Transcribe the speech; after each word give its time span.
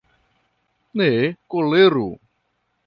Ne 1.01 1.11
koleru! 1.55 2.09